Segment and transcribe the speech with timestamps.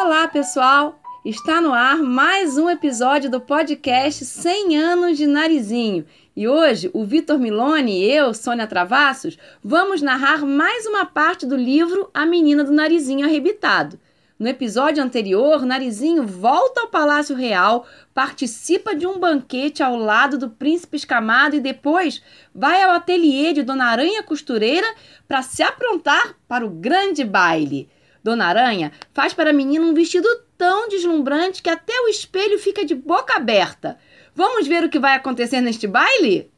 [0.00, 1.00] Olá, pessoal!
[1.24, 6.06] Está no ar mais um episódio do podcast 100 anos de Narizinho.
[6.36, 11.56] E hoje o Vitor Milone e eu, Sônia Travassos, vamos narrar mais uma parte do
[11.56, 13.98] livro A Menina do Narizinho Arrebitado.
[14.38, 17.84] No episódio anterior, Narizinho volta ao Palácio Real,
[18.14, 22.22] participa de um banquete ao lado do príncipe escamado e depois
[22.54, 24.86] vai ao ateliê de Dona Aranha Costureira
[25.26, 27.90] para se aprontar para o grande baile.
[28.28, 30.28] Dona Aranha faz para a menina um vestido
[30.58, 33.98] tão deslumbrante que até o espelho fica de boca aberta.
[34.34, 36.50] Vamos ver o que vai acontecer neste baile?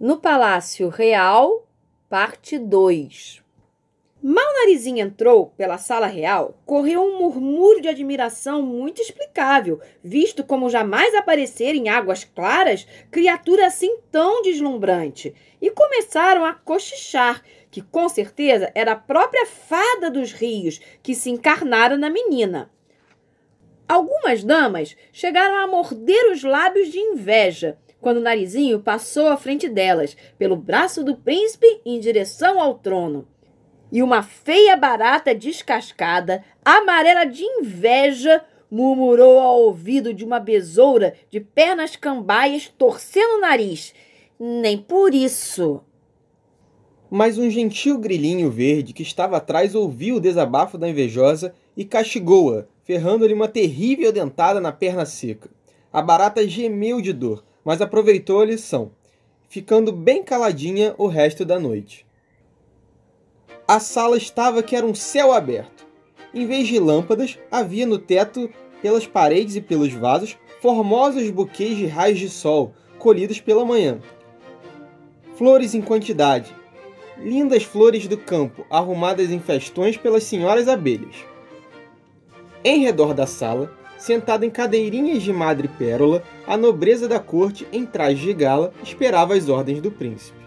[0.00, 1.68] No Palácio Real,
[2.08, 3.45] Parte 2
[4.28, 10.68] Mal Narizinho entrou pela sala real, correu um murmúrio de admiração muito explicável, visto como
[10.68, 18.08] jamais aparecer em águas claras criatura assim tão deslumbrante, e começaram a cochichar que com
[18.08, 22.68] certeza era a própria fada dos rios que se encarnara na menina.
[23.88, 30.16] Algumas damas chegaram a morder os lábios de inveja, quando narizinho passou à frente delas,
[30.36, 33.28] pelo braço do príncipe em direção ao trono.
[33.90, 41.40] E uma feia barata descascada, amarela de inveja, murmurou ao ouvido de uma besoura de
[41.40, 43.94] pernas cambaias, torcendo o nariz.
[44.38, 45.80] Nem por isso.
[47.10, 52.66] Mas um gentil grilinho verde que estava atrás ouviu o desabafo da invejosa e castigou-a,
[52.82, 55.48] ferrando-lhe uma terrível dentada na perna seca.
[55.92, 58.90] A barata gemeu de dor, mas aproveitou a lição,
[59.48, 62.05] ficando bem caladinha o resto da noite.
[63.66, 65.86] A sala estava que era um céu aberto.
[66.32, 68.50] Em vez de lâmpadas, havia no teto,
[68.80, 73.98] pelas paredes e pelos vasos, formosos buquês de raios de sol colhidos pela manhã.
[75.36, 76.54] Flores em quantidade,
[77.18, 81.16] lindas flores do campo arrumadas em festões pelas senhoras abelhas.
[82.64, 88.26] Em redor da sala, Sentada em cadeirinhas de madrepérola, a nobreza da corte, em traje
[88.26, 90.38] de gala, esperava as ordens do príncipe.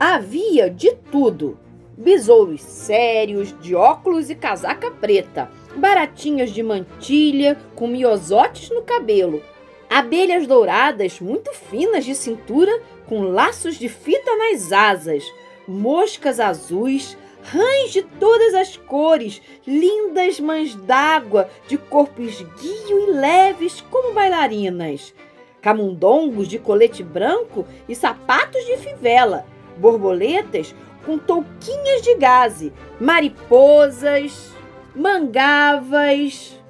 [0.00, 1.58] Havia de tudo:
[1.96, 9.42] besouros sérios, de óculos e casaca preta, baratinhas de mantilha, com miosotes no cabelo,
[9.88, 15.24] abelhas douradas muito finas de cintura, com laços de fita nas asas,
[15.66, 23.80] moscas azuis, rãs de todas as cores, lindas mães d'água, de corpo esguio e leves
[23.82, 25.14] como bailarinas,
[25.62, 29.46] camundongos de colete branco e sapatos de fivela,
[29.76, 30.74] borboletas
[31.06, 34.50] com touquinhas de gaze, mariposas,
[34.94, 36.60] mangavas.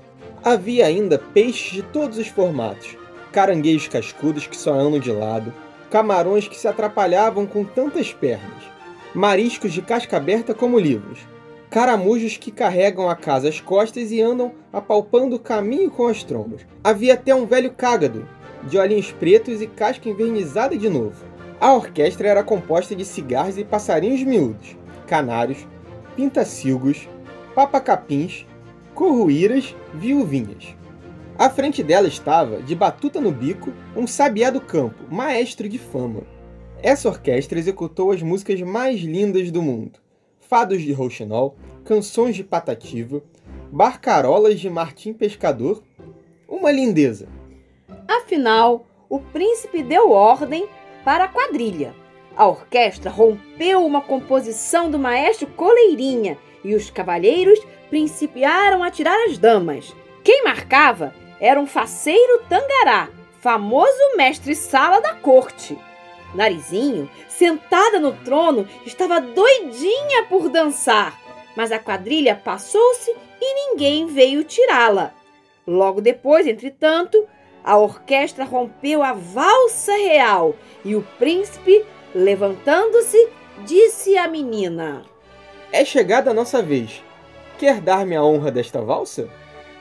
[0.45, 2.97] Havia ainda peixes de todos os formatos,
[3.33, 5.53] caranguejos cascudos que só andam de lado,
[5.91, 8.77] camarões que se atrapalhavam com tantas pernas
[9.17, 11.21] mariscos de casca aberta como livros,
[11.71, 16.67] caramujos que carregam a casa às costas e andam apalpando o caminho com as trombas.
[16.85, 18.29] Havia até um velho cágado,
[18.65, 21.25] de olhinhos pretos e casca envernizada de novo.
[21.59, 25.67] A orquestra era composta de cigarros e passarinhos miúdos, canários,
[26.15, 27.09] pintacilgos,
[27.55, 28.47] papacapins,
[28.95, 30.77] corruíras, viuvinhas.
[31.39, 36.23] À frente dela estava, de batuta no bico, um sabiá do campo, maestro de fama.
[36.83, 39.99] Essa orquestra executou as músicas mais lindas do mundo:
[40.41, 43.23] fados de rouxinol, canções de Patativa,
[43.73, 45.83] barcarolas de Martim Pescador.
[46.49, 47.29] Uma lindeza.
[48.07, 50.69] Afinal, o príncipe deu ordem
[51.07, 51.95] para a quadrilha.
[52.37, 59.39] A orquestra rompeu uma composição do maestro Coleirinha e os cavalheiros principiaram a tirar as
[59.39, 59.95] damas.
[60.25, 63.09] Quem marcava era um faceiro tangará,
[63.41, 65.79] famoso mestre-sala da corte.
[66.35, 71.17] Narizinho, sentada no trono, estava doidinha por dançar,
[71.57, 75.15] mas a quadrilha passou-se e ninguém veio tirá-la.
[75.65, 77.25] Logo depois, entretanto,
[77.67, 80.55] a orquestra rompeu a valsa real
[80.85, 83.29] e o príncipe, levantando-se,
[83.65, 85.03] disse à menina:
[85.73, 87.03] É chegada a nossa vez.
[87.59, 89.29] Quer dar-me a honra desta valsa?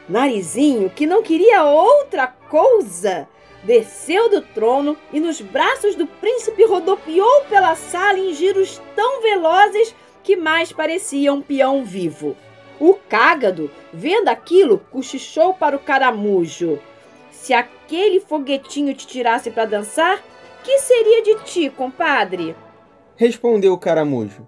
[0.09, 3.27] Narizinho, que não queria outra coisa,
[3.63, 9.93] desceu do trono e nos braços do príncipe rodopiou pela sala em giros tão velozes
[10.23, 12.35] que mais parecia um peão vivo.
[12.79, 16.79] O cágado, vendo aquilo, cochichou para o caramujo.
[17.45, 20.23] Se aquele foguetinho te tirasse para dançar,
[20.63, 22.55] que seria de ti, compadre?
[23.15, 24.47] Respondeu o caramujo.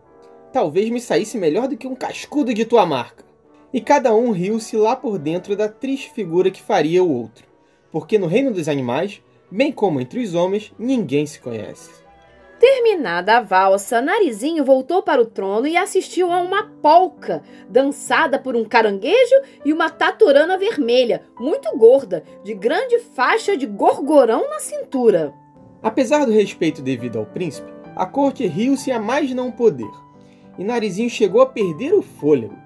[0.51, 3.23] Talvez me saísse melhor do que um cascudo de tua marca.
[3.71, 7.47] E cada um riu-se lá por dentro da triste figura que faria o outro
[7.91, 11.89] porque no reino dos animais, bem como entre os homens, ninguém se conhece.
[12.59, 18.55] Terminada a valsa, Narizinho voltou para o trono e assistiu a uma polca, dançada por
[18.55, 25.31] um caranguejo e uma taturana vermelha, muito gorda, de grande faixa de gorgorão na cintura.
[25.83, 29.91] Apesar do respeito devido ao príncipe, a corte riu-se a mais não poder,
[30.57, 32.57] e Narizinho chegou a perder o fôlego,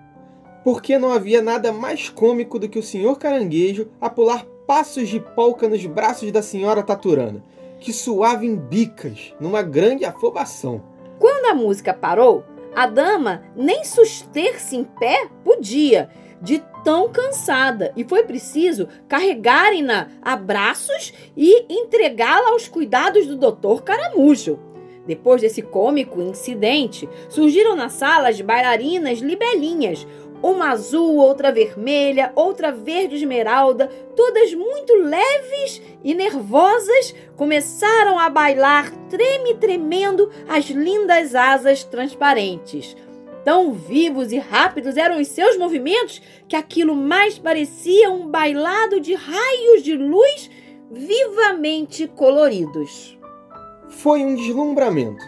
[0.63, 5.19] porque não havia nada mais cômico do que o senhor caranguejo a pular passos de
[5.19, 7.43] polca nos braços da senhora taturana
[7.81, 10.83] que suava em bicas, numa grande afobação.
[11.19, 16.09] Quando a música parou, a dama nem suster-se em pé podia,
[16.41, 23.83] de tão cansada, e foi preciso carregarem-na a braços e entregá-la aos cuidados do doutor
[23.83, 24.59] Caramujo.
[25.05, 30.07] Depois desse cômico incidente, surgiram na sala as bailarinas libelinhas,
[30.41, 38.91] uma azul, outra vermelha, outra verde esmeralda, todas muito leves e nervosas, começaram a bailar,
[39.09, 42.95] treme tremendo as lindas asas transparentes.
[43.43, 49.13] Tão vivos e rápidos eram os seus movimentos que aquilo mais parecia um bailado de
[49.15, 50.49] raios de luz
[50.91, 53.17] vivamente coloridos.
[53.89, 55.23] Foi um deslumbramento.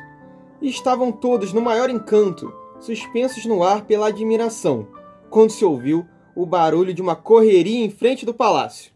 [0.61, 4.87] Estavam todos no maior encanto, suspensos no ar pela admiração
[5.33, 8.91] quando se ouviu o barulho de uma correria em frente do palácio.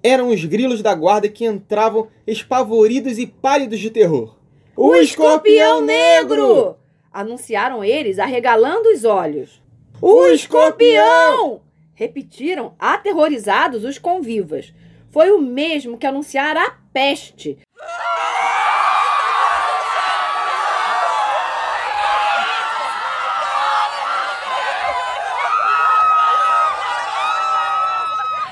[0.00, 4.36] Eram os grilos da guarda que entravam espavoridos e pálidos de terror.
[4.76, 6.76] O, escorpião negro!
[7.12, 9.60] Anunciaram eles, arregalando os olhos.
[10.00, 11.60] O escorpião!
[11.92, 14.72] Repetiram, aterrorizados, os convivas.
[15.10, 17.58] Foi o mesmo que anunciara a peste.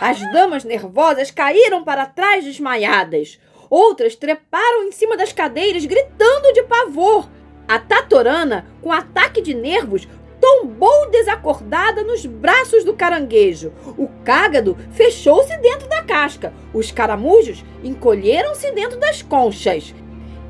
[0.00, 3.40] As damas nervosas caíram para trás desmaiadas.
[3.68, 7.28] Outras treparam em cima das cadeiras, gritando de pavor.
[7.66, 10.08] A tatorana, com ataque de nervos,
[10.40, 13.72] tombou desacordada nos braços do caranguejo.
[13.98, 16.52] O cágado fechou-se dentro da casca.
[16.72, 19.94] Os caramujos encolheram-se dentro das conchas.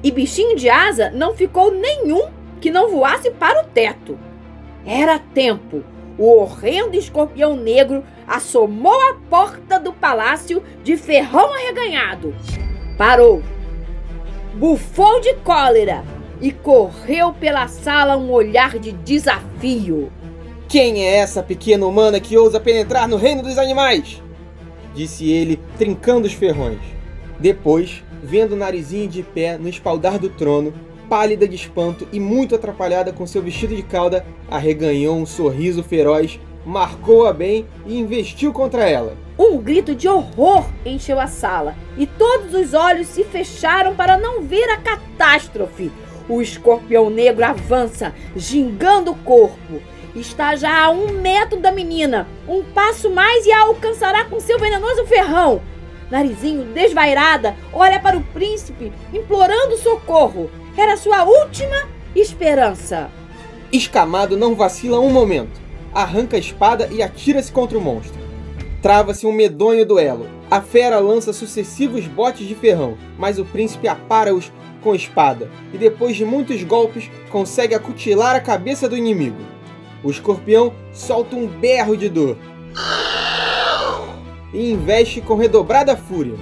[0.02, 2.30] E bichinho de asa não ficou nenhum
[2.60, 4.18] que não voasse para o teto.
[4.86, 5.82] Era tempo.
[6.16, 12.34] O horrendo escorpião negro assomou à porta do palácio de ferrão arreganhado.
[12.96, 13.42] Parou,
[14.54, 16.04] bufou de cólera
[16.40, 20.12] e correu pela sala um olhar de desafio.
[20.69, 24.22] Quem é essa pequena humana que ousa penetrar no reino dos animais?
[24.94, 26.81] Disse ele, trincando os ferrões.
[27.40, 30.74] Depois, vendo o narizinho de pé no espaldar do trono,
[31.08, 36.38] pálida de espanto e muito atrapalhada com seu vestido de cauda, arreganhou um sorriso feroz
[36.69, 39.17] marcou-a bem e investiu contra ela.
[39.38, 44.43] Um grito de horror encheu a sala e todos os olhos se fecharam para não
[44.43, 45.91] ver a catástrofe.
[46.29, 49.81] O escorpião negro avança, gingando o corpo.
[50.15, 52.29] Está já a um metro da menina.
[52.47, 55.62] Um passo mais e a alcançará com seu venenoso ferrão.
[56.11, 60.50] Narizinho, desvairada, olha para o príncipe, implorando socorro.
[60.76, 63.11] Era sua última esperança.
[63.73, 65.68] Escamado não vacila um momento
[65.98, 68.20] arranca a espada e atira-se contra o monstro.
[68.80, 70.28] Trava-se um medonho duelo.
[70.48, 76.14] A fera lança sucessivos botes de ferrão, mas o príncipe apara-os com espada e, depois
[76.14, 79.43] de muitos golpes, consegue acutilar a cabeça do inimigo.
[80.05, 82.38] O escorpião solta um berro de dor
[84.55, 86.36] e investe com redobrada fúria.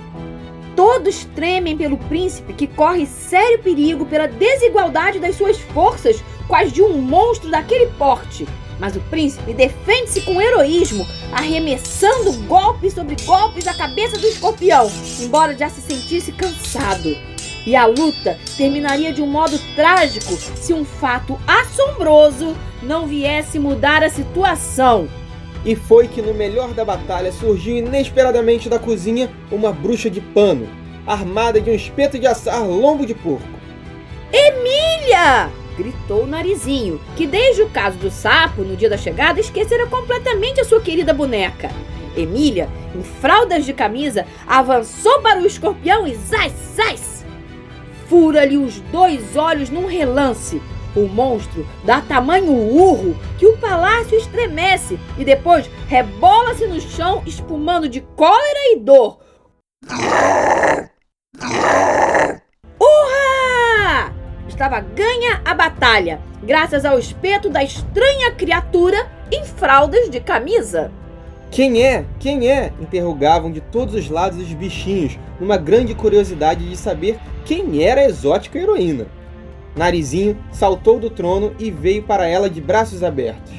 [0.76, 6.70] Todos tremem pelo príncipe que corre sério perigo pela desigualdade das suas forças com as
[6.70, 8.46] de um monstro daquele porte
[8.78, 14.90] mas o príncipe defende-se com heroísmo, arremessando golpes sobre golpes à cabeça do escorpião,
[15.20, 17.16] embora já se sentisse cansado.
[17.66, 24.04] E a luta terminaria de um modo trágico se um fato assombroso não viesse mudar
[24.04, 25.08] a situação.
[25.64, 30.68] E foi que no melhor da batalha surgiu inesperadamente da cozinha uma bruxa de pano,
[31.04, 33.48] armada de um espeto de assar lombo de porco.
[34.32, 35.50] Emília!
[35.76, 40.60] Gritou o narizinho, que desde o caso do sapo, no dia da chegada, esquecera completamente
[40.60, 41.70] a sua querida boneca.
[42.16, 47.24] Emília, em fraldas de camisa, avançou para o escorpião e zaz, zaz!
[48.08, 50.62] Fura-lhe os dois olhos num relance.
[50.94, 57.88] O monstro dá tamanho urro que o palácio estremece e depois rebola-se no chão, espumando
[57.88, 59.18] de cólera e dor.
[64.56, 70.90] Estava ganha a batalha, graças ao espeto da estranha criatura em fraldas de camisa.
[71.50, 72.06] Quem é?
[72.18, 72.72] Quem é?
[72.80, 78.06] interrogavam de todos os lados os bichinhos, numa grande curiosidade de saber quem era a
[78.06, 79.06] exótica heroína.
[79.76, 83.52] Narizinho saltou do trono e veio para ela de braços abertos.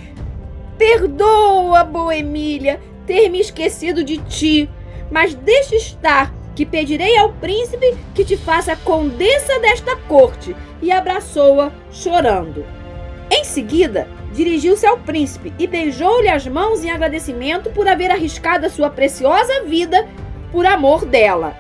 [0.80, 4.68] Perdoa, boa Emília, ter me esquecido de ti,
[5.12, 10.56] mas deixa estar, que pedirei ao príncipe que te faça condessa desta corte.
[10.82, 12.66] E abraçou-a, chorando.
[13.30, 18.72] Em seguida, dirigiu-se ao príncipe e beijou-lhe as mãos em agradecimento por haver arriscado a
[18.72, 20.08] sua preciosa vida
[20.52, 21.56] por amor dela.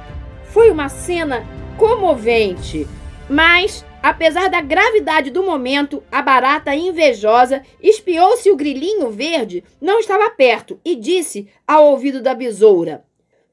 [0.45, 1.45] Foi uma cena
[1.77, 2.87] comovente,
[3.29, 9.99] mas Apesar da gravidade do momento, a barata invejosa espiou se o grilinho verde não
[9.99, 13.03] estava perto e disse ao ouvido da besoura: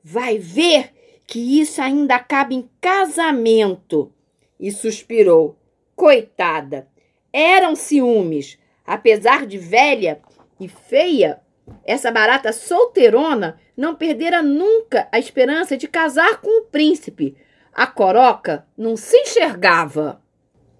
[0.04, 0.93] Vai ver
[1.26, 4.12] que isso ainda acaba em casamento.
[4.58, 5.56] E suspirou:
[5.96, 6.88] Coitada,
[7.32, 8.58] eram ciúmes.
[8.86, 10.20] Apesar de velha
[10.60, 11.40] e feia,
[11.84, 17.36] essa barata solteirona não perdera nunca a esperança de casar com o príncipe.
[17.72, 20.22] A coroca não se enxergava.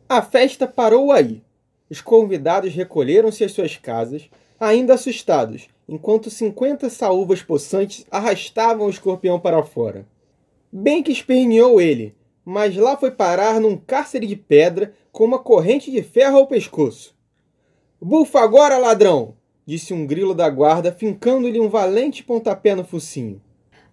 [0.09, 1.43] A festa parou aí.
[1.91, 4.29] Os convidados recolheram-se às suas casas,
[4.61, 10.07] ainda assustados, enquanto cinquenta saúvas possantes arrastavam o escorpião para fora.
[10.77, 15.89] Bem que esperneou ele, mas lá foi parar num cárcere de pedra com uma corrente
[15.89, 17.17] de ferro ao pescoço.
[18.03, 19.37] Bufa agora, ladrão!
[19.65, 23.41] disse um grilo da guarda, fincando-lhe um valente pontapé no focinho.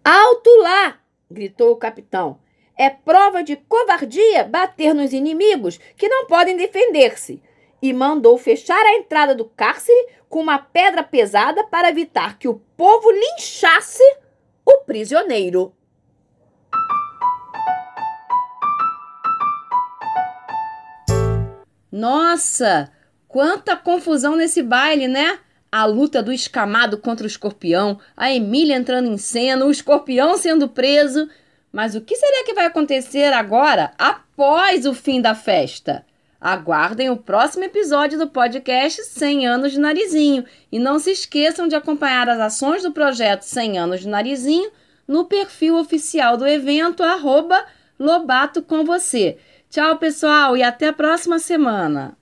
[0.03, 0.99] Alto lá!
[1.29, 2.39] gritou o capitão.
[2.75, 7.43] É prova de covardia bater nos inimigos que não podem defender-se.
[7.79, 12.59] E mandou fechar a entrada do cárcere com uma pedra pesada para evitar que o
[12.75, 14.01] povo linchasse
[14.65, 15.75] o prisioneiro.
[21.91, 22.89] Nossa,
[23.27, 25.39] quanta confusão nesse baile, né?
[25.71, 30.67] A luta do escamado contra o escorpião, a Emília entrando em cena, o escorpião sendo
[30.67, 31.29] preso
[31.71, 36.05] mas o que será que vai acontecer agora, após o fim da festa?
[36.39, 41.75] Aguardem o próximo episódio do podcast 100 anos de narizinho e não se esqueçam de
[41.75, 44.71] acompanhar as ações do projeto 100 anos de narizinho
[45.07, 47.63] no perfil oficial do evento arroba
[47.99, 49.37] Lobato com você.
[49.71, 52.17] Tchau, pessoal, e até a próxima semana.